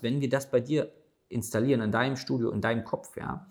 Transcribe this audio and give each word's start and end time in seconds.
Wenn 0.00 0.20
wir 0.20 0.28
das 0.28 0.50
bei 0.50 0.60
dir 0.60 0.92
installieren 1.28 1.80
in 1.80 1.92
deinem 1.92 2.16
Studio, 2.16 2.50
in 2.50 2.60
deinem 2.60 2.84
Kopf, 2.84 3.16
ja, 3.16 3.46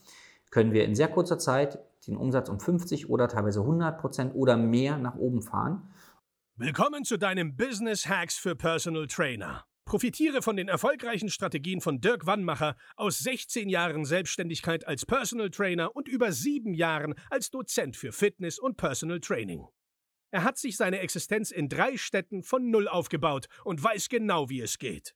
können 0.49 0.71
wir 0.71 0.85
in 0.85 0.95
sehr 0.95 1.09
kurzer 1.09 1.37
Zeit 1.37 1.79
den 2.07 2.15
Umsatz 2.15 2.49
um 2.49 2.59
50 2.59 3.09
oder 3.09 3.27
teilweise 3.27 3.59
100 3.61 3.99
Prozent 3.99 4.33
oder 4.33 4.55
mehr 4.55 4.97
nach 4.97 5.15
oben 5.15 5.41
fahren. 5.41 5.93
Willkommen 6.55 7.03
zu 7.03 7.17
deinem 7.17 7.55
Business 7.55 8.07
Hacks 8.07 8.37
für 8.37 8.55
Personal 8.55 9.07
Trainer. 9.07 9.65
Profitiere 9.85 10.41
von 10.41 10.57
den 10.57 10.67
erfolgreichen 10.67 11.29
Strategien 11.29 11.81
von 11.81 12.01
Dirk 12.01 12.25
Wannmacher 12.25 12.75
aus 12.95 13.19
16 13.19 13.69
Jahren 13.69 14.05
Selbstständigkeit 14.05 14.85
als 14.87 15.05
Personal 15.05 15.49
Trainer 15.49 15.95
und 15.95 16.07
über 16.07 16.31
sieben 16.31 16.73
Jahren 16.73 17.13
als 17.29 17.51
Dozent 17.51 17.95
für 17.95 18.11
Fitness 18.11 18.59
und 18.59 18.75
Personal 18.75 19.19
Training. 19.19 19.65
Er 20.31 20.43
hat 20.43 20.57
sich 20.57 20.75
seine 20.75 20.99
Existenz 20.99 21.51
in 21.51 21.69
drei 21.69 21.95
Städten 21.95 22.43
von 22.43 22.69
Null 22.69 22.87
aufgebaut 22.87 23.47
und 23.63 23.81
weiß 23.81 24.09
genau, 24.09 24.49
wie 24.49 24.61
es 24.61 24.77
geht. 24.77 25.15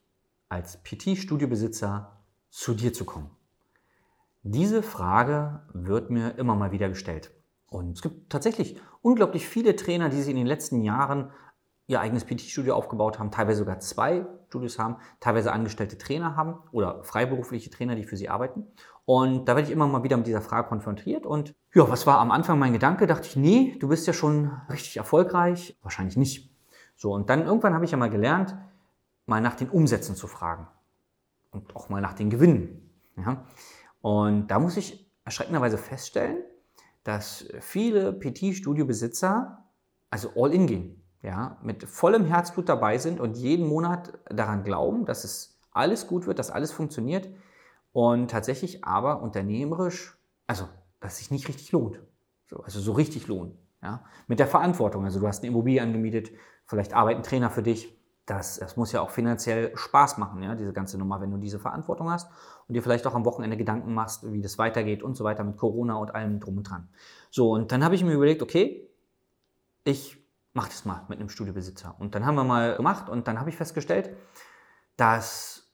als 0.51 0.83
PT-Studiobesitzer 0.83 2.17
zu 2.49 2.73
dir 2.73 2.93
zu 2.93 3.05
kommen? 3.05 3.31
Diese 4.43 4.83
Frage 4.83 5.61
wird 5.73 6.09
mir 6.09 6.37
immer 6.37 6.55
mal 6.55 6.71
wieder 6.71 6.89
gestellt. 6.89 7.31
Und 7.69 7.93
es 7.93 8.01
gibt 8.01 8.29
tatsächlich 8.29 8.75
unglaublich 9.01 9.47
viele 9.47 9.75
Trainer, 9.75 10.09
die 10.09 10.17
sich 10.17 10.29
in 10.29 10.35
den 10.35 10.47
letzten 10.47 10.81
Jahren 10.81 11.31
ihr 11.87 12.01
eigenes 12.01 12.25
PT-Studio 12.25 12.75
aufgebaut 12.75 13.17
haben, 13.17 13.31
teilweise 13.31 13.59
sogar 13.59 13.79
zwei 13.79 14.25
Studios 14.47 14.77
haben, 14.77 14.97
teilweise 15.19 15.53
angestellte 15.53 15.97
Trainer 15.97 16.35
haben 16.35 16.55
oder 16.71 17.03
freiberufliche 17.03 17.69
Trainer, 17.69 17.95
die 17.95 18.03
für 18.03 18.17
sie 18.17 18.29
arbeiten. 18.29 18.67
Und 19.05 19.45
da 19.47 19.55
werde 19.55 19.67
ich 19.67 19.73
immer 19.73 19.87
mal 19.87 20.03
wieder 20.03 20.17
mit 20.17 20.27
dieser 20.27 20.41
Frage 20.41 20.67
konfrontiert. 20.67 21.25
Und 21.25 21.53
ja, 21.73 21.89
was 21.89 22.05
war 22.07 22.19
am 22.19 22.31
Anfang 22.31 22.59
mein 22.59 22.73
Gedanke? 22.73 23.07
Dachte 23.07 23.27
ich, 23.27 23.35
nee, 23.35 23.77
du 23.79 23.87
bist 23.87 24.05
ja 24.07 24.13
schon 24.13 24.51
richtig 24.69 24.97
erfolgreich. 24.97 25.77
Wahrscheinlich 25.81 26.17
nicht. 26.17 26.53
So, 26.95 27.13
und 27.13 27.29
dann 27.29 27.45
irgendwann 27.45 27.73
habe 27.73 27.85
ich 27.85 27.91
ja 27.91 27.97
mal 27.97 28.09
gelernt, 28.09 28.55
mal 29.25 29.41
nach 29.41 29.55
den 29.55 29.69
Umsätzen 29.69 30.15
zu 30.15 30.27
fragen. 30.27 30.67
Und 31.51 31.75
auch 31.75 31.89
mal 31.89 32.01
nach 32.01 32.13
den 32.13 32.29
Gewinnen. 32.29 32.89
Ja? 33.17 33.45
Und 34.01 34.47
da 34.47 34.59
muss 34.59 34.77
ich 34.77 35.11
erschreckenderweise 35.25 35.77
feststellen, 35.77 36.43
dass 37.03 37.45
viele 37.59 38.13
PT-Studio-Besitzer 38.13 39.65
also 40.09 40.31
all 40.35 40.53
in 40.53 40.67
gehen 40.67 41.01
ja, 41.23 41.57
mit 41.61 41.83
vollem 41.83 42.25
Herzblut 42.25 42.67
dabei 42.67 42.97
sind 42.97 43.19
und 43.19 43.37
jeden 43.37 43.67
Monat 43.67 44.17
daran 44.29 44.63
glauben, 44.63 45.05
dass 45.05 45.23
es 45.23 45.59
alles 45.71 46.07
gut 46.07 46.27
wird, 46.27 46.39
dass 46.39 46.51
alles 46.51 46.71
funktioniert 46.71 47.29
und 47.93 48.31
tatsächlich 48.31 48.83
aber 48.83 49.21
unternehmerisch, 49.21 50.17
also 50.47 50.67
dass 50.99 51.13
es 51.13 51.19
sich 51.19 51.31
nicht 51.31 51.47
richtig 51.47 51.71
lohnt. 51.71 51.99
So, 52.47 52.61
also 52.61 52.79
so 52.79 52.93
richtig 52.93 53.27
lohnt. 53.27 53.55
Ja, 53.81 54.03
mit 54.27 54.39
der 54.39 54.47
Verantwortung. 54.47 55.05
Also 55.05 55.19
du 55.19 55.27
hast 55.27 55.39
eine 55.39 55.47
Immobilie 55.47 55.81
angemietet, 55.81 56.31
vielleicht 56.65 56.93
arbeitet 56.93 57.21
ein 57.21 57.23
Trainer 57.23 57.49
für 57.49 57.63
dich. 57.63 57.97
Das, 58.25 58.59
das 58.59 58.77
muss 58.77 58.91
ja 58.91 59.01
auch 59.01 59.09
finanziell 59.09 59.75
Spaß 59.75 60.17
machen, 60.17 60.43
ja, 60.43 60.55
diese 60.55 60.73
ganze 60.73 60.97
Nummer, 60.97 61.19
wenn 61.21 61.31
du 61.31 61.37
diese 61.37 61.59
Verantwortung 61.59 62.11
hast 62.11 62.29
und 62.67 62.75
dir 62.75 62.83
vielleicht 62.83 63.07
auch 63.07 63.15
am 63.15 63.25
Wochenende 63.25 63.57
Gedanken 63.57 63.93
machst, 63.93 64.31
wie 64.31 64.41
das 64.41 64.57
weitergeht 64.57 65.01
und 65.03 65.15
so 65.15 65.23
weiter 65.23 65.43
mit 65.43 65.57
Corona 65.57 65.95
und 65.95 66.13
allem 66.13 66.39
drum 66.39 66.57
und 66.57 66.69
dran. 66.69 66.89
So, 67.31 67.51
und 67.51 67.71
dann 67.71 67.83
habe 67.83 67.95
ich 67.95 68.03
mir 68.03 68.13
überlegt, 68.13 68.41
okay, 68.41 68.89
ich 69.83 70.21
mach 70.53 70.67
das 70.67 70.85
mal 70.85 71.05
mit 71.09 71.19
einem 71.19 71.29
Studiobesitzer. 71.29 71.95
Und 71.99 72.15
dann 72.15 72.25
haben 72.25 72.35
wir 72.35 72.43
mal 72.43 72.75
gemacht 72.75 73.09
und 73.09 73.27
dann 73.27 73.39
habe 73.39 73.49
ich 73.49 73.57
festgestellt, 73.57 74.15
dass 74.97 75.71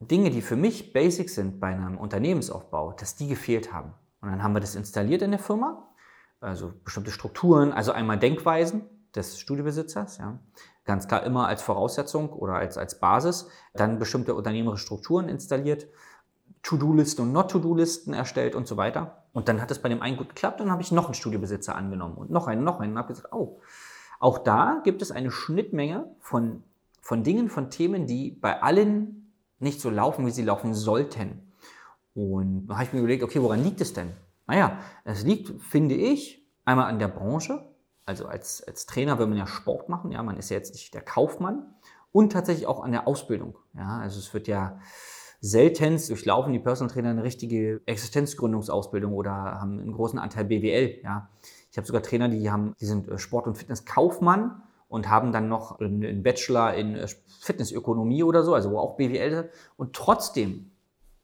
Dinge, 0.00 0.30
die 0.30 0.42
für 0.42 0.56
mich 0.56 0.92
basic 0.92 1.30
sind 1.30 1.60
bei 1.60 1.68
einem 1.68 1.98
Unternehmensaufbau, 1.98 2.92
dass 2.92 3.16
die 3.16 3.28
gefehlt 3.28 3.72
haben. 3.72 3.94
Und 4.20 4.30
dann 4.30 4.42
haben 4.42 4.54
wir 4.54 4.60
das 4.60 4.74
installiert 4.74 5.22
in 5.22 5.30
der 5.30 5.40
Firma, 5.40 5.88
also 6.40 6.72
bestimmte 6.84 7.10
Strukturen, 7.10 7.72
also 7.72 7.92
einmal 7.92 8.18
Denkweisen 8.18 8.88
des 9.14 9.38
Studiobesitzers, 9.38 10.18
ja, 10.18 10.38
ganz 10.84 11.08
klar 11.08 11.22
immer 11.22 11.46
als 11.46 11.62
Voraussetzung 11.62 12.30
oder 12.30 12.54
als, 12.54 12.76
als 12.76 12.98
Basis, 12.98 13.48
dann 13.74 13.98
bestimmte 13.98 14.34
unternehmerische 14.34 14.84
Strukturen 14.84 15.28
installiert, 15.28 15.86
To-Do-Listen 16.62 17.22
und 17.22 17.32
Not-To-Do-Listen 17.32 18.14
erstellt 18.14 18.54
und 18.54 18.66
so 18.66 18.76
weiter. 18.76 19.24
Und 19.32 19.48
dann 19.48 19.60
hat 19.60 19.70
es 19.70 19.80
bei 19.80 19.88
dem 19.88 20.02
einen 20.02 20.16
gut 20.16 20.30
geklappt, 20.30 20.60
dann 20.60 20.70
habe 20.70 20.82
ich 20.82 20.92
noch 20.92 21.06
einen 21.06 21.14
Studiobesitzer 21.14 21.74
angenommen 21.74 22.16
und 22.16 22.30
noch 22.30 22.46
einen, 22.46 22.64
noch 22.64 22.80
einen 22.80 22.92
und 22.92 22.98
habe 22.98 23.08
gesagt, 23.08 23.32
oh, 23.32 23.60
auch 24.20 24.38
da 24.38 24.80
gibt 24.84 25.02
es 25.02 25.10
eine 25.10 25.30
Schnittmenge 25.30 26.14
von, 26.20 26.62
von 27.00 27.24
Dingen, 27.24 27.48
von 27.48 27.70
Themen, 27.70 28.06
die 28.06 28.30
bei 28.30 28.62
allen 28.62 29.32
nicht 29.58 29.80
so 29.80 29.90
laufen, 29.90 30.26
wie 30.26 30.30
sie 30.30 30.44
laufen 30.44 30.74
sollten. 30.74 31.52
Und 32.14 32.66
da 32.66 32.74
habe 32.74 32.84
ich 32.84 32.92
mir 32.92 33.00
überlegt, 33.00 33.22
okay, 33.22 33.42
woran 33.42 33.64
liegt 33.64 33.80
es 33.80 33.94
denn? 33.94 34.12
Naja, 34.46 34.78
es 35.04 35.24
liegt, 35.24 35.62
finde 35.62 35.94
ich, 35.94 36.46
einmal 36.64 36.86
an 36.86 36.98
der 36.98 37.08
Branche. 37.08 37.64
Also 38.04 38.26
als, 38.26 38.62
als 38.62 38.86
Trainer 38.86 39.18
will 39.18 39.26
man 39.26 39.38
ja 39.38 39.46
Sport 39.46 39.88
machen, 39.88 40.10
ja, 40.10 40.22
man 40.22 40.36
ist 40.36 40.50
ja 40.50 40.56
jetzt 40.56 40.72
nicht 40.72 40.92
der 40.94 41.02
Kaufmann. 41.02 41.74
Und 42.10 42.32
tatsächlich 42.32 42.66
auch 42.66 42.82
an 42.82 42.92
der 42.92 43.08
Ausbildung. 43.08 43.56
Ja, 43.74 43.98
also 43.98 44.18
es 44.18 44.34
wird 44.34 44.46
ja 44.46 44.78
seltenst 45.40 46.08
durchlaufen 46.08 46.52
die 46.52 46.60
Personal 46.60 46.92
Trainer 46.92 47.10
eine 47.10 47.24
richtige 47.24 47.80
Existenzgründungsausbildung 47.86 49.12
oder 49.12 49.32
haben 49.32 49.80
einen 49.80 49.92
großen 49.92 50.18
Anteil 50.18 50.44
BWL. 50.44 51.00
Ja. 51.02 51.30
Ich 51.70 51.76
habe 51.76 51.86
sogar 51.86 52.02
Trainer, 52.02 52.28
die 52.28 52.50
haben, 52.50 52.74
die 52.80 52.86
sind 52.86 53.08
äh, 53.08 53.18
Sport- 53.18 53.46
und 53.46 53.56
Fitnesskaufmann 53.56 54.62
und 54.88 55.10
haben 55.10 55.32
dann 55.32 55.48
noch 55.48 55.80
einen 55.80 56.22
Bachelor 56.22 56.74
in 56.74 56.94
äh, 56.94 57.08
Fitnessökonomie 57.40 58.22
oder 58.22 58.44
so, 58.44 58.54
also 58.54 58.70
wo 58.70 58.78
auch 58.78 58.96
BWL 58.96 59.50
und 59.76 59.94
trotzdem 59.94 60.70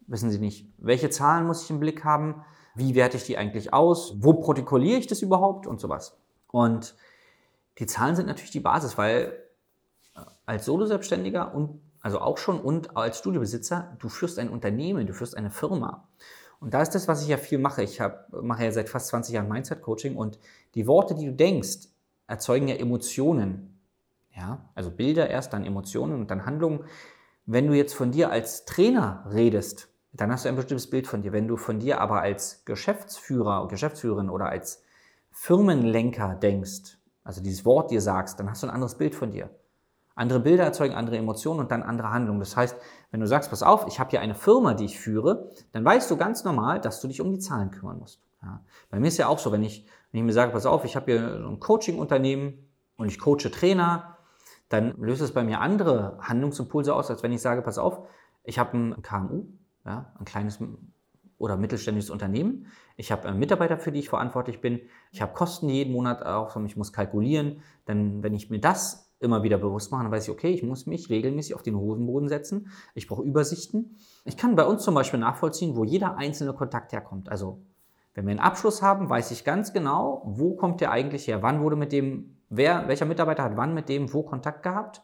wissen 0.09 0.31
sie 0.31 0.39
nicht, 0.39 0.73
welche 0.79 1.11
Zahlen 1.11 1.47
muss 1.47 1.63
ich 1.63 1.71
im 1.71 1.79
Blick 1.79 2.03
haben, 2.03 2.43
wie 2.75 2.95
werte 2.95 3.19
ich 3.19 3.25
die 3.25 3.37
eigentlich 3.37 3.73
aus, 3.73 4.17
wo 4.19 4.33
protokolliere 4.35 4.99
ich 4.99 5.07
das 5.07 5.23
überhaupt 5.23 5.67
und 5.67 5.81
sowas. 5.81 6.19
Und 6.51 6.95
die 7.79 7.87
Zahlen 7.87 8.17
sind 8.17 8.27
natürlich 8.27 8.51
die 8.51 8.61
Basis, 8.61 8.99
weil 8.99 9.39
äh, 10.15 10.21
als 10.47 10.65
Solo-Selbstständiger 10.65 11.55
und 11.55 11.81
also 12.01 12.21
auch 12.21 12.39
schon 12.39 12.61
und 12.61 12.97
als 12.97 13.19
Studiobesitzer, 13.19 13.97
du 13.99 14.09
führst 14.09 14.39
ein 14.39 14.51
Unternehmen, 14.51 15.07
du 15.07 15.13
führst 15.13 15.37
eine 15.37 15.51
Firma. 15.51 16.09
Und 16.61 16.75
da 16.75 16.83
ist 16.83 16.95
das, 16.95 17.07
was 17.09 17.23
ich 17.23 17.29
ja 17.29 17.37
viel 17.37 17.59
mache. 17.59 17.83
Ich 17.83 18.01
hab, 18.01 18.33
mache 18.33 18.65
ja 18.65 18.73
seit 18.73 18.89
fast 18.89 19.09
20 19.09 19.35
Jahren 19.35 19.49
Mindset-Coaching 19.49 20.17
und 20.17 20.39
die 20.75 20.87
Worte, 20.87 21.15
die 21.15 21.27
du 21.27 21.33
denkst, 21.33 21.89
erzeugen 22.27 22.69
ja 22.69 22.77
Emotionen. 22.77 23.81
Ja, 24.35 24.69
also 24.75 24.91
Bilder 24.91 25.29
erst, 25.29 25.53
dann 25.53 25.65
Emotionen 25.65 26.21
und 26.21 26.31
dann 26.31 26.47
Handlungen. 26.47 26.85
Wenn 27.47 27.67
du 27.67 27.75
jetzt 27.75 27.95
von 27.95 28.13
dir 28.13 28.31
als 28.31 28.65
Trainer 28.65 29.25
redest, 29.33 29.89
dann 30.13 30.31
hast 30.31 30.45
du 30.45 30.49
ein 30.49 30.57
bestimmtes 30.57 30.91
Bild 30.91 31.07
von 31.07 31.23
dir. 31.23 31.33
Wenn 31.33 31.49
du 31.49 31.57
von 31.57 31.81
dir 31.81 32.01
aber 32.01 32.21
als 32.21 32.65
Geschäftsführer, 32.65 33.67
Geschäftsführerin 33.69 34.31
oder 34.31 34.49
als 34.49 34.83
Firmenlenker 35.41 36.35
denkst, 36.35 36.99
also 37.23 37.41
dieses 37.41 37.65
Wort 37.65 37.93
dir 37.93 38.01
sagst, 38.01 38.41
dann 38.41 38.51
hast 38.51 38.63
du 38.63 38.67
ein 38.67 38.73
anderes 38.75 38.97
Bild 38.97 39.15
von 39.15 39.31
dir. 39.31 39.51
Andere 40.17 40.41
Bilder 40.41 40.65
erzeugen 40.65 40.95
andere 40.95 41.17
Emotionen 41.17 41.61
und 41.61 41.71
dann 41.71 41.85
andere 41.85 42.11
Handlungen. 42.11 42.41
Das 42.41 42.57
heißt, 42.57 42.77
wenn 43.13 43.21
du 43.21 43.27
sagst, 43.27 43.49
pass 43.49 43.63
auf, 43.63 43.87
ich 43.87 44.01
habe 44.01 44.11
hier 44.11 44.21
eine 44.21 44.35
Firma, 44.35 44.75
die 44.75 44.87
ich 44.87 44.99
führe, 44.99 45.53
dann 45.71 45.85
weißt 45.85 46.11
du 46.11 46.17
ganz 46.17 46.43
normal, 46.43 46.81
dass 46.81 47.01
du 47.01 47.07
dich 47.07 47.21
um 47.21 47.31
die 47.31 47.39
Zahlen 47.39 47.71
kümmern 47.71 48.01
musst. 48.01 48.21
Ja. 48.43 48.65
Bei 48.91 48.99
mir 48.99 49.07
ist 49.07 49.17
ja 49.17 49.29
auch 49.29 49.39
so, 49.39 49.53
wenn 49.53 49.63
ich, 49.63 49.87
wenn 50.11 50.19
ich 50.19 50.25
mir 50.25 50.33
sage, 50.33 50.51
pass 50.51 50.67
auf, 50.67 50.85
ich 50.85 50.97
habe 50.97 51.13
hier 51.13 51.47
ein 51.47 51.61
Coaching-Unternehmen 51.61 52.69
und 52.97 53.07
ich 53.07 53.21
coache 53.21 53.49
Trainer, 53.53 54.19
dann 54.69 54.97
löst 54.99 55.23
es 55.23 55.33
bei 55.33 55.45
mir 55.45 55.61
andere 55.61 56.19
Handlungsimpulse 56.21 56.93
aus, 56.93 57.11
als 57.11 57.23
wenn 57.23 57.33
ich 57.33 57.41
sage, 57.41 57.63
pass 57.63 57.79
auf, 57.79 58.09
ich 58.43 58.59
habe 58.59 58.77
ein 58.77 59.03
KMU, 59.03 59.45
ja, 59.85 60.13
ein 60.19 60.25
kleines 60.25 60.59
oder 61.39 61.57
mittelständisches 61.57 62.11
Unternehmen. 62.11 62.67
Ich 62.97 63.13
habe 63.13 63.33
Mitarbeiter, 63.33 63.79
für 63.79 63.93
die 63.93 64.01
ich 64.01 64.09
verantwortlich 64.09 64.61
bin. 64.61 64.81
Ich 65.13 65.23
habe 65.23 65.33
Kosten 65.33 65.69
jeden 65.69 65.93
Monat 65.93 66.25
auch, 66.25 66.57
ich 66.65 66.77
muss 66.77 66.93
kalkulieren. 66.93 67.63
Denn 67.87 68.23
wenn 68.23 68.35
ich 68.35 68.51
mir 68.51 68.61
das 68.61 69.09
immer 69.21 69.43
wieder 69.43 69.59
bewusst 69.59 69.91
machen. 69.91 70.05
Dann 70.05 70.13
weiß 70.13 70.25
ich, 70.25 70.31
okay, 70.31 70.51
ich 70.51 70.63
muss 70.63 70.87
mich 70.87 71.11
regelmäßig 71.11 71.55
auf 71.55 71.63
den 71.63 71.77
Hosenboden 71.77 72.29
setzen. 72.29 72.71
Ich 72.95 73.07
brauche 73.07 73.23
Übersichten. 73.23 73.97
Ich 74.25 74.37
kann 74.37 74.57
bei 74.57 74.65
uns 74.65 74.83
zum 74.83 74.95
Beispiel 74.95 75.21
nachvollziehen, 75.21 75.77
wo 75.77 75.85
jeder 75.85 76.17
einzelne 76.17 76.53
Kontakt 76.53 76.93
herkommt. 76.93 77.29
Also, 77.29 77.63
wenn 78.15 78.27
wir 78.27 78.33
einen 78.33 78.41
Abschluss 78.41 78.83
haben, 78.83 79.09
weiß 79.11 79.31
ich 79.31 79.45
ganz 79.45 79.73
genau, 79.73 80.23
wo 80.25 80.55
kommt 80.55 80.81
der 80.81 80.91
eigentlich 80.91 81.27
her? 81.27 81.43
Wann 81.43 81.63
wurde 81.63 81.77
mit 81.77 81.93
dem, 81.93 82.37
wer, 82.49 82.89
welcher 82.89 83.07
Mitarbeiter 83.07 83.45
hat 83.45 83.57
wann 83.57 83.75
mit 83.75 83.89
dem 83.89 84.13
wo 84.13 84.23
Kontakt 84.23 84.63
gehabt? 84.63 85.03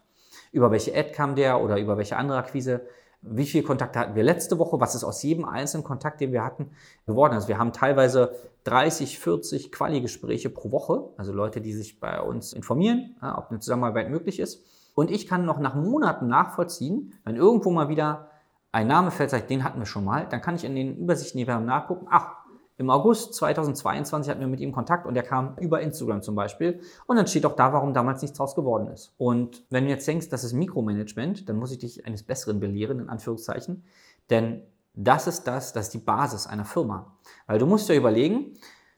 Über 0.53 0.71
welche 0.71 0.97
Ad 0.97 1.13
kam 1.13 1.35
der 1.35 1.63
oder 1.63 1.79
über 1.79 1.97
welche 1.97 2.17
andere 2.17 2.39
Akquise 2.39 2.87
wie 3.27 3.47
viele 3.47 3.65
Kontakte 3.65 3.99
hatten 3.99 4.15
wir 4.15 4.23
letzte 4.23 4.59
Woche, 4.59 4.79
was 4.81 4.95
ist 4.95 5.05
aus 5.05 5.23
jedem 5.23 5.45
einzelnen 5.45 5.83
Kontakt, 5.83 6.21
den 6.21 6.33
wir 6.33 6.45
hatten, 6.45 6.71
geworden. 7.07 7.33
Also 7.33 7.49
wir 7.49 7.59
haben 7.59 7.73
teilweise 7.73 8.35
30, 8.65 9.19
40 9.19 9.73
Quali-Gespräche 9.73 10.51
pro 10.51 10.71
Woche, 10.71 11.09
also 11.17 11.33
Leute, 11.33 11.61
die 11.61 11.73
sich 11.73 12.01
bei 12.01 12.21
uns 12.21 12.53
informieren, 12.53 13.17
ob 13.21 13.51
eine 13.51 13.61
Zusammenarbeit 13.61 14.11
möglich 14.11 14.41
ist. 14.41 14.65
Und 14.95 15.11
ich 15.11 15.27
kann 15.27 15.45
noch 15.45 15.59
nach 15.59 15.75
Monaten 15.75 16.29
nachvollziehen, 16.29 17.15
wenn 17.25 17.37
irgendwo 17.37 17.71
mal 17.71 17.89
wieder 17.89 18.31
ein 18.73 18.87
Name 18.87 19.11
fällt, 19.11 19.31
sagt, 19.31 19.51
den 19.51 19.65
hatten 19.65 19.79
wir 19.79 19.87
schon 19.87 20.05
mal, 20.05 20.27
dann 20.29 20.41
kann 20.41 20.57
ich 20.57 20.65
in 20.65 20.75
den 20.75 20.97
Übersichten, 20.97 21.39
die 21.39 21.47
wir 21.47 21.55
haben, 21.55 21.65
nachgucken, 21.65 22.07
ach, 22.11 22.44
im 22.77 22.91
August 22.91 23.35
2022 23.35 24.29
hatten 24.29 24.41
wir 24.41 24.49
mit 24.49 24.61
ihm 24.61 24.73
Kontakt 24.73 25.07
und 25.07 25.15
er 25.15 25.23
kam 25.23 25.57
über 25.59 25.81
Instagram 25.81 26.23
zum 26.23 26.35
Beispiel. 26.35 26.81
Und 27.07 27.17
dann 27.17 27.29
steht 27.29 27.47
auch 27.47 27.55
da, 27.55 27.73
warum 27.73 27.95
damals 27.95 28.21
nichts 28.21 28.37
draus 28.37 28.57
geworden 28.57 28.89
ist. 28.89 29.15
Und 29.17 29.65
wenn 29.71 29.85
du 29.85 29.91
jetzt 29.91 30.09
denkst, 30.09 30.29
das 30.29 30.43
ist 30.43 30.55
Mikromanagement, 30.55 31.49
dann 31.49 31.57
muss 31.57 31.71
ich 31.71 31.79
dich 31.79 32.05
eines 32.05 32.25
Besseren 32.25 32.59
belehren, 32.59 32.99
in 32.99 33.09
Anführungszeichen. 33.09 33.85
Denn 34.29 34.63
das 34.95 35.29
ist 35.29 35.45
das, 35.45 35.73
das 35.73 35.87
ist 35.87 35.95
die 35.95 35.99
Basis 35.99 36.49
einer 36.49 36.65
Firma. 36.65 37.17
Weil 37.47 37.59
du 37.59 37.67
musst 37.67 37.89
dir 37.89 37.95
überlegen, 37.95 38.55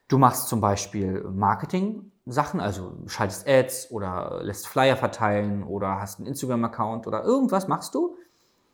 du 0.09 0.17
machst 0.17 0.49
zum 0.49 0.63
Beispiel 0.63 1.23
Marketing-Sachen, 1.25 2.61
also 2.61 2.95
schaltest 3.07 3.47
Ads 3.47 3.91
oder 3.91 4.41
lässt 4.43 4.69
Flyer 4.69 4.97
verteilen 4.97 5.63
oder 5.65 6.01
hast 6.01 6.19
einen 6.19 6.29
Instagram-Account 6.29 7.07
oder 7.07 7.25
irgendwas 7.25 7.69
machst 7.69 7.95
du, 7.95 8.17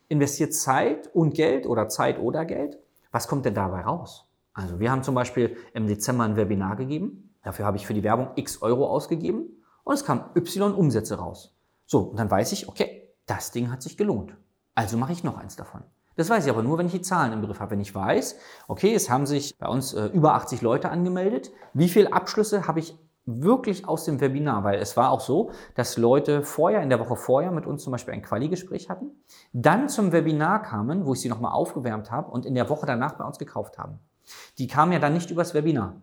investiert 0.07 0.53
Zeit 0.53 1.09
und 1.13 1.33
Geld 1.33 1.65
oder 1.65 1.89
Zeit 1.89 2.19
oder 2.19 2.45
Geld. 2.45 2.77
Was 3.11 3.27
kommt 3.27 3.45
denn 3.45 3.53
dabei 3.53 3.81
raus? 3.81 4.27
Also 4.53 4.79
wir 4.79 4.91
haben 4.91 5.03
zum 5.03 5.15
Beispiel 5.15 5.57
im 5.73 5.87
Dezember 5.87 6.23
ein 6.23 6.35
Webinar 6.35 6.75
gegeben. 6.75 7.35
Dafür 7.43 7.65
habe 7.65 7.77
ich 7.77 7.85
für 7.85 7.93
die 7.93 8.03
Werbung 8.03 8.29
x 8.35 8.61
Euro 8.61 8.87
ausgegeben 8.87 9.63
und 9.83 9.93
es 9.93 10.05
kam 10.05 10.29
y 10.35 10.73
Umsätze 10.73 11.15
raus. 11.15 11.55
So, 11.85 11.99
und 11.99 12.19
dann 12.19 12.31
weiß 12.31 12.51
ich, 12.53 12.69
okay, 12.69 13.09
das 13.25 13.51
Ding 13.51 13.71
hat 13.71 13.81
sich 13.81 13.97
gelohnt. 13.97 14.35
Also 14.75 14.97
mache 14.97 15.11
ich 15.11 15.23
noch 15.23 15.37
eins 15.37 15.55
davon. 15.55 15.83
Das 16.15 16.29
weiß 16.29 16.45
ich 16.45 16.51
aber 16.51 16.63
nur, 16.63 16.77
wenn 16.77 16.85
ich 16.85 16.91
die 16.91 17.01
Zahlen 17.01 17.33
im 17.33 17.41
Griff 17.41 17.59
habe. 17.59 17.71
Wenn 17.71 17.81
ich 17.81 17.93
weiß, 17.93 18.37
okay, 18.67 18.93
es 18.93 19.09
haben 19.09 19.25
sich 19.25 19.57
bei 19.57 19.67
uns 19.67 19.93
äh, 19.93 20.05
über 20.07 20.35
80 20.35 20.61
Leute 20.61 20.89
angemeldet. 20.89 21.51
Wie 21.73 21.89
viele 21.89 22.13
Abschlüsse 22.13 22.67
habe 22.67 22.79
ich 22.79 22.97
wirklich 23.25 23.87
aus 23.87 24.05
dem 24.05 24.21
Webinar? 24.21 24.63
Weil 24.63 24.79
es 24.79 24.95
war 24.95 25.09
auch 25.09 25.21
so, 25.21 25.51
dass 25.75 25.97
Leute 25.97 26.43
vorher, 26.43 26.81
in 26.81 26.89
der 26.89 26.99
Woche 26.99 27.15
vorher 27.15 27.51
mit 27.51 27.65
uns 27.65 27.83
zum 27.83 27.91
Beispiel 27.91 28.13
ein 28.13 28.21
Quali-Gespräch 28.21 28.89
hatten, 28.89 29.11
dann 29.53 29.89
zum 29.89 30.11
Webinar 30.11 30.61
kamen, 30.61 31.05
wo 31.05 31.13
ich 31.13 31.21
sie 31.21 31.29
nochmal 31.29 31.53
aufgewärmt 31.53 32.11
habe 32.11 32.29
und 32.29 32.45
in 32.45 32.53
der 32.53 32.69
Woche 32.69 32.85
danach 32.85 33.13
bei 33.13 33.25
uns 33.25 33.39
gekauft 33.39 33.79
haben. 33.79 33.99
Die 34.57 34.67
kamen 34.67 34.91
ja 34.91 34.99
dann 34.99 35.13
nicht 35.13 35.31
übers 35.31 35.53
Webinar. 35.53 35.95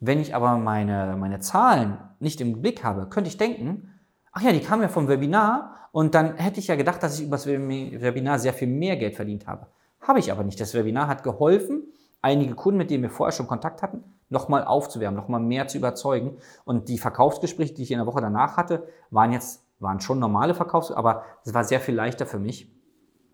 Wenn 0.00 0.20
ich 0.20 0.34
aber 0.34 0.56
meine, 0.58 1.16
meine 1.16 1.40
Zahlen 1.40 1.98
nicht 2.20 2.40
im 2.40 2.60
Blick 2.60 2.84
habe, 2.84 3.08
könnte 3.08 3.28
ich 3.28 3.36
denken, 3.36 3.92
ach 4.32 4.42
ja, 4.42 4.52
die 4.52 4.60
kamen 4.60 4.82
ja 4.82 4.88
vom 4.88 5.08
Webinar 5.08 5.88
und 5.92 6.14
dann 6.14 6.36
hätte 6.36 6.60
ich 6.60 6.68
ja 6.68 6.76
gedacht, 6.76 7.02
dass 7.02 7.18
ich 7.18 7.26
übers 7.26 7.46
Webinar 7.46 8.38
sehr 8.38 8.52
viel 8.52 8.68
mehr 8.68 8.96
Geld 8.96 9.16
verdient 9.16 9.46
habe. 9.46 9.66
Habe 10.00 10.20
ich 10.20 10.30
aber 10.30 10.44
nicht. 10.44 10.60
Das 10.60 10.74
Webinar 10.74 11.08
hat 11.08 11.22
geholfen, 11.24 11.82
einige 12.22 12.54
Kunden, 12.54 12.78
mit 12.78 12.90
denen 12.90 13.02
wir 13.02 13.10
vorher 13.10 13.32
schon 13.32 13.48
Kontakt 13.48 13.82
hatten, 13.82 14.04
nochmal 14.28 14.64
aufzuwärmen, 14.64 15.18
nochmal 15.18 15.40
mehr 15.40 15.66
zu 15.66 15.78
überzeugen. 15.78 16.36
Und 16.64 16.88
die 16.88 16.98
Verkaufsgespräche, 16.98 17.74
die 17.74 17.82
ich 17.82 17.90
in 17.90 17.98
der 17.98 18.06
Woche 18.06 18.20
danach 18.20 18.56
hatte, 18.56 18.86
waren 19.10 19.32
jetzt, 19.32 19.64
waren 19.80 20.00
schon 20.00 20.18
normale 20.18 20.54
Verkaufsgespräche, 20.54 20.98
aber 20.98 21.24
es 21.44 21.54
war 21.54 21.64
sehr 21.64 21.80
viel 21.80 21.94
leichter 21.94 22.26
für 22.26 22.38
mich, 22.38 22.70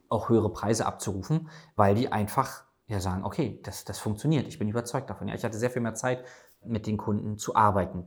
auch 0.08 0.28
höhere 0.28 0.50
Preise 0.50 0.86
abzurufen, 0.86 1.48
weil 1.76 1.94
die 1.94 2.12
einfach 2.12 2.64
ja 2.86 3.00
sagen, 3.00 3.24
okay, 3.24 3.60
das, 3.62 3.84
das 3.84 3.98
funktioniert, 3.98 4.46
ich 4.46 4.58
bin 4.58 4.68
überzeugt 4.68 5.08
davon. 5.10 5.28
Ja, 5.28 5.34
ich 5.34 5.44
hatte 5.44 5.58
sehr 5.58 5.70
viel 5.70 5.82
mehr 5.82 5.94
Zeit, 5.94 6.24
mit 6.64 6.86
den 6.86 6.96
Kunden 6.96 7.38
zu 7.38 7.54
arbeiten. 7.56 8.06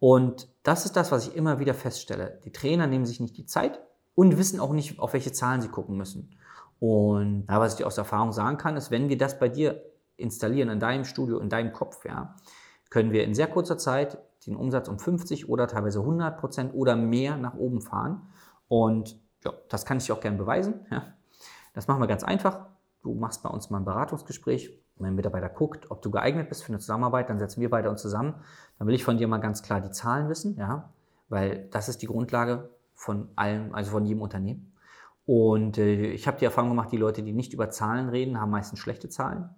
Und 0.00 0.48
das 0.62 0.84
ist 0.84 0.96
das, 0.96 1.12
was 1.12 1.26
ich 1.26 1.34
immer 1.34 1.58
wieder 1.58 1.74
feststelle. 1.74 2.40
Die 2.44 2.52
Trainer 2.52 2.86
nehmen 2.86 3.04
sich 3.04 3.20
nicht 3.20 3.36
die 3.36 3.46
Zeit 3.46 3.80
und 4.14 4.38
wissen 4.38 4.60
auch 4.60 4.72
nicht, 4.72 4.98
auf 4.98 5.12
welche 5.12 5.32
Zahlen 5.32 5.60
sie 5.60 5.68
gucken 5.68 5.96
müssen. 5.96 6.36
Und 6.80 7.46
ja, 7.48 7.60
was 7.60 7.72
ich 7.72 7.78
dir 7.78 7.86
aus 7.86 7.98
Erfahrung 7.98 8.32
sagen 8.32 8.56
kann, 8.56 8.76
ist, 8.76 8.90
wenn 8.90 9.08
wir 9.08 9.18
das 9.18 9.38
bei 9.38 9.48
dir 9.48 9.82
installieren, 10.16 10.68
in 10.68 10.80
deinem 10.80 11.04
Studio, 11.04 11.38
in 11.38 11.48
deinem 11.48 11.72
Kopf, 11.72 12.04
ja, 12.04 12.36
können 12.90 13.12
wir 13.12 13.24
in 13.24 13.34
sehr 13.34 13.48
kurzer 13.48 13.78
Zeit 13.78 14.18
den 14.46 14.56
Umsatz 14.56 14.88
um 14.88 14.98
50 14.98 15.48
oder 15.48 15.66
teilweise 15.66 16.00
100 16.00 16.38
Prozent 16.38 16.74
oder 16.74 16.96
mehr 16.96 17.36
nach 17.36 17.54
oben 17.54 17.80
fahren. 17.80 18.22
Und 18.68 19.18
ja, 19.44 19.52
das 19.68 19.84
kann 19.84 19.98
ich 19.98 20.06
dir 20.06 20.14
auch 20.14 20.20
gerne 20.20 20.38
beweisen. 20.38 20.86
Ja. 20.90 21.12
Das 21.74 21.86
machen 21.88 22.00
wir 22.00 22.06
ganz 22.06 22.24
einfach 22.24 22.66
du 23.02 23.14
machst 23.14 23.42
bei 23.42 23.48
uns 23.48 23.70
mal 23.70 23.78
ein 23.78 23.84
Beratungsgespräch, 23.84 24.72
wenn 24.96 25.08
ein 25.08 25.14
Mitarbeiter 25.14 25.48
guckt, 25.48 25.90
ob 25.90 26.02
du 26.02 26.10
geeignet 26.10 26.48
bist 26.48 26.64
für 26.64 26.70
eine 26.70 26.80
Zusammenarbeit, 26.80 27.30
dann 27.30 27.38
setzen 27.38 27.60
wir 27.60 27.70
beide 27.70 27.90
uns 27.90 28.02
zusammen. 28.02 28.34
Dann 28.78 28.88
will 28.88 28.94
ich 28.94 29.04
von 29.04 29.18
dir 29.18 29.28
mal 29.28 29.38
ganz 29.38 29.62
klar 29.62 29.80
die 29.80 29.90
Zahlen 29.90 30.28
wissen, 30.28 30.56
ja, 30.58 30.92
weil 31.28 31.68
das 31.70 31.88
ist 31.88 32.02
die 32.02 32.06
Grundlage 32.06 32.70
von 32.94 33.28
allem, 33.36 33.74
also 33.74 33.92
von 33.92 34.04
jedem 34.04 34.22
Unternehmen. 34.22 34.72
Und 35.26 35.78
äh, 35.78 36.10
ich 36.10 36.26
habe 36.26 36.38
die 36.38 36.46
Erfahrung 36.46 36.70
gemacht, 36.70 36.90
die 36.90 36.96
Leute, 36.96 37.22
die 37.22 37.32
nicht 37.32 37.52
über 37.52 37.70
Zahlen 37.70 38.08
reden, 38.08 38.40
haben 38.40 38.50
meistens 38.50 38.78
schlechte 38.78 39.08
Zahlen, 39.08 39.50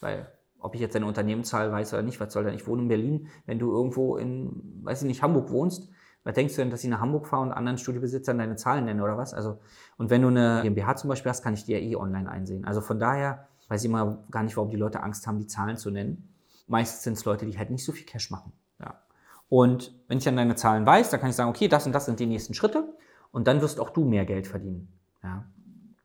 weil 0.00 0.32
ob 0.60 0.74
ich 0.74 0.80
jetzt 0.80 0.94
deine 0.94 1.06
Unternehmenszahl 1.06 1.70
weiß 1.70 1.92
oder 1.92 2.02
nicht, 2.02 2.18
was 2.18 2.32
soll 2.32 2.44
denn? 2.44 2.54
Ich 2.54 2.66
wohne 2.66 2.82
in 2.82 2.88
Berlin, 2.88 3.28
wenn 3.46 3.58
du 3.58 3.70
irgendwo 3.70 4.16
in, 4.16 4.80
weiß 4.82 5.02
ich 5.02 5.08
nicht, 5.08 5.22
Hamburg 5.22 5.50
wohnst, 5.50 5.88
was 6.28 6.34
denkst 6.34 6.56
du 6.56 6.60
denn, 6.60 6.70
dass 6.70 6.84
ich 6.84 6.90
nach 6.90 7.00
Hamburg 7.00 7.26
fahre 7.26 7.40
und 7.40 7.52
anderen 7.52 7.78
Studiobesitzern 7.78 8.36
deine 8.36 8.56
Zahlen 8.56 8.84
nenne 8.84 9.02
oder 9.02 9.16
was? 9.16 9.32
Also, 9.32 9.60
und 9.96 10.10
wenn 10.10 10.20
du 10.20 10.28
eine 10.28 10.60
GmbH 10.62 10.96
zum 10.96 11.08
Beispiel 11.08 11.30
hast, 11.30 11.42
kann 11.42 11.54
ich 11.54 11.64
die 11.64 11.72
ja 11.72 11.78
eh 11.78 11.96
online 11.96 12.30
einsehen. 12.30 12.66
Also 12.66 12.82
von 12.82 13.00
daher 13.00 13.48
weiß 13.68 13.82
ich 13.82 13.88
immer 13.88 14.18
gar 14.30 14.42
nicht, 14.42 14.54
warum 14.54 14.68
die 14.68 14.76
Leute 14.76 15.02
Angst 15.02 15.26
haben, 15.26 15.38
die 15.38 15.46
Zahlen 15.46 15.78
zu 15.78 15.90
nennen. 15.90 16.28
Meistens 16.66 17.02
sind 17.02 17.14
es 17.14 17.24
Leute, 17.24 17.46
die 17.46 17.56
halt 17.56 17.70
nicht 17.70 17.82
so 17.82 17.92
viel 17.92 18.04
Cash 18.04 18.30
machen. 18.30 18.52
Ja. 18.78 19.00
Und 19.48 19.98
wenn 20.06 20.18
ich 20.18 20.24
dann 20.24 20.36
deine 20.36 20.54
Zahlen 20.54 20.84
weiß, 20.84 21.08
dann 21.08 21.18
kann 21.18 21.30
ich 21.30 21.36
sagen, 21.36 21.48
okay, 21.48 21.66
das 21.66 21.86
und 21.86 21.94
das 21.94 22.04
sind 22.04 22.20
die 22.20 22.26
nächsten 22.26 22.52
Schritte 22.52 22.84
und 23.32 23.48
dann 23.48 23.62
wirst 23.62 23.80
auch 23.80 23.88
du 23.88 24.04
mehr 24.04 24.26
Geld 24.26 24.46
verdienen. 24.46 24.92
Ja. 25.22 25.46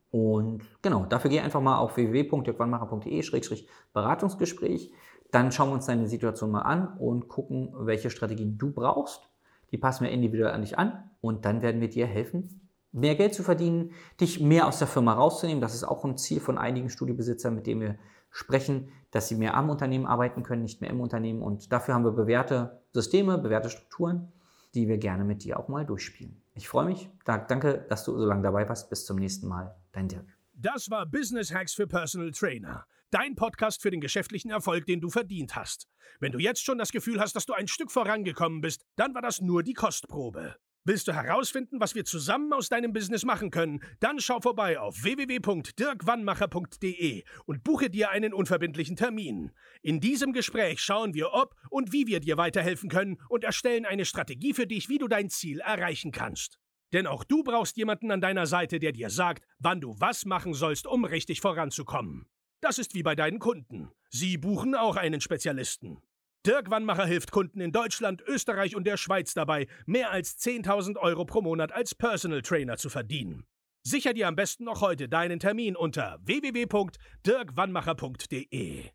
Und 0.10 0.62
genau, 0.82 1.06
dafür 1.06 1.32
geh 1.32 1.42
einfach 1.42 1.60
mal 1.60 1.80
auf 1.80 1.98
www.jörgwannmacher.de-beratungsgespräch. 1.98 4.94
Dann 5.32 5.52
schauen 5.52 5.68
wir 5.68 5.74
uns 5.74 5.88
deine 5.88 6.08
Situation 6.08 6.50
mal 6.50 6.62
an 6.62 6.96
und 6.98 7.28
gucken, 7.28 7.74
welche 7.78 8.10
Strategien 8.10 8.58
du 8.58 8.72
brauchst 8.72 9.33
die 9.74 9.78
passen 9.80 10.06
wir 10.06 10.12
individuell 10.12 10.54
an 10.54 10.62
dich 10.62 10.78
an 10.78 11.10
und 11.20 11.46
dann 11.46 11.64
werden 11.64 11.82
wir 11.82 11.90
dir 11.90 12.06
helfen, 12.06 12.70
mehr 12.92 13.16
Geld 13.16 13.34
zu 13.34 13.42
verdienen, 13.42 13.92
dich 14.22 14.40
mehr 14.40 14.68
aus 14.68 14.78
der 14.78 14.88
Firma 14.88 15.14
rauszunehmen. 15.14 15.62
Das 15.62 15.74
ist 15.74 15.84
auch 15.84 16.06
ein 16.06 16.16
Ziel 16.16 16.40
von 16.40 16.60
einigen 16.60 16.92
Studiobesitzern, 16.92 17.56
mit 17.56 17.66
denen 17.66 17.82
wir 17.82 17.98
sprechen, 18.30 18.90
dass 19.10 19.28
sie 19.28 19.36
mehr 19.36 19.56
am 19.56 19.72
Unternehmen 19.72 20.06
arbeiten 20.06 20.44
können, 20.44 20.62
nicht 20.62 20.80
mehr 20.80 20.92
im 20.92 21.02
Unternehmen. 21.02 21.42
Und 21.42 21.72
dafür 21.72 21.96
haben 21.96 22.06
wir 22.06 22.12
bewährte 22.12 22.84
Systeme, 22.92 23.40
bewährte 23.40 23.72
Strukturen, 23.72 24.32
die 24.76 24.88
wir 24.88 25.00
gerne 25.00 25.24
mit 25.24 25.44
dir 25.44 25.60
auch 25.60 25.70
mal 25.70 25.88
durchspielen. 25.88 26.40
Ich 26.54 26.70
freue 26.70 26.86
mich. 26.86 27.10
Danke, 27.26 27.84
dass 27.90 28.06
du 28.06 28.16
so 28.16 28.26
lange 28.26 28.44
dabei 28.44 28.70
warst. 28.70 28.92
Bis 28.92 29.06
zum 29.06 29.18
nächsten 29.18 29.48
Mal. 29.48 29.76
Dein 29.92 30.08
Dirk. 30.08 30.28
Das 30.54 30.92
war 30.92 31.08
Business 31.08 31.52
Hacks 31.52 31.74
für 31.74 31.88
Personal 31.88 32.30
Trainer. 32.30 32.86
Dein 33.14 33.36
Podcast 33.36 33.82
für 33.84 33.92
den 33.92 34.02
geschäftlichen 34.02 34.50
Erfolg, 34.50 34.88
den 34.88 35.00
du 35.00 35.12
verdient 35.12 35.56
hast. 35.56 35.88
Wenn 36.20 36.32
du 36.32 36.40
jetzt 36.40 36.66
schon 36.66 36.80
das 36.80 36.92
Gefühl 36.92 37.20
hast, 37.20 37.36
dass 37.36 37.46
du 37.46 37.54
ein 37.54 37.68
Stück 37.68 37.92
vorangekommen 37.92 38.60
bist, 38.60 38.88
dann 38.96 39.14
war 39.14 39.22
das 39.22 39.40
nur 39.40 39.62
die 39.62 39.76
Kostprobe. 39.76 40.56
Willst 40.84 41.08
du 41.08 41.14
herausfinden, 41.14 41.80
was 41.80 41.94
wir 41.94 42.06
zusammen 42.06 42.52
aus 42.54 42.70
deinem 42.70 42.92
Business 42.92 43.24
machen 43.24 43.52
können? 43.52 43.84
Dann 44.00 44.20
schau 44.20 44.42
vorbei 44.42 44.80
auf 44.80 45.04
www.dirkwannmacher.de 45.04 47.24
und 47.46 47.64
buche 47.64 47.92
dir 47.92 48.10
einen 48.10 48.34
unverbindlichen 48.34 48.96
Termin. 48.96 49.52
In 49.84 50.00
diesem 50.00 50.34
Gespräch 50.34 50.82
schauen 50.82 51.14
wir, 51.14 51.34
ob 51.34 51.54
und 51.70 51.94
wie 51.94 52.08
wir 52.08 52.20
dir 52.20 52.38
weiterhelfen 52.38 52.90
können 52.90 53.22
und 53.30 53.44
erstellen 53.44 53.86
eine 53.86 54.06
Strategie 54.06 54.56
für 54.56 54.66
dich, 54.66 54.90
wie 54.90 54.98
du 54.98 55.08
dein 55.08 55.30
Ziel 55.30 55.60
erreichen 55.60 56.12
kannst. 56.12 56.58
Denn 56.94 57.06
auch 57.06 57.24
du 57.24 57.44
brauchst 57.44 57.78
jemanden 57.78 58.10
an 58.10 58.22
deiner 58.22 58.48
Seite, 58.48 58.80
der 58.80 58.92
dir 58.92 59.12
sagt, 59.12 59.46
wann 59.60 59.82
du 59.82 59.94
was 60.00 60.26
machen 60.26 60.56
sollst, 60.56 60.88
um 60.88 61.06
richtig 61.06 61.42
voranzukommen. 61.42 62.26
Das 62.64 62.80
ist 62.80 62.96
wie 62.96 63.04
bei 63.04 63.14
deinen 63.14 63.38
Kunden. 63.40 63.92
Sie 64.10 64.38
buchen 64.38 64.74
auch 64.74 64.96
einen 64.96 65.20
Spezialisten. 65.20 66.02
Dirk 66.46 66.70
Wannmacher 66.70 67.06
hilft 67.06 67.32
Kunden 67.32 67.60
in 67.60 67.74
Deutschland, 67.74 68.24
Österreich 68.26 68.78
und 68.78 68.88
der 68.88 68.96
Schweiz 68.96 69.34
dabei, 69.34 69.68
mehr 69.86 70.12
als 70.12 70.40
10.000 70.40 70.96
Euro 70.96 71.26
pro 71.26 71.42
Monat 71.42 71.74
als 71.74 71.94
Personal 71.94 72.42
Trainer 72.42 72.78
zu 72.78 72.90
verdienen. 72.90 73.44
Sicher 73.86 74.14
dir 74.14 74.30
am 74.30 74.38
besten 74.38 74.64
noch 74.64 74.80
heute 74.80 75.10
deinen 75.10 75.42
Termin 75.42 75.76
unter 75.76 76.20
www.dirkwannmacher.de. 76.24 78.92